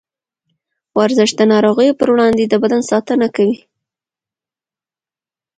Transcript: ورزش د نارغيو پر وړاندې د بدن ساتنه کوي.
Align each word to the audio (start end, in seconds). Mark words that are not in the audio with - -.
ورزش 0.99 1.29
د 1.35 1.41
نارغيو 1.51 1.97
پر 1.99 2.07
وړاندې 2.13 2.43
د 2.47 2.53
بدن 2.63 2.81
ساتنه 2.91 3.27
کوي. 3.35 3.57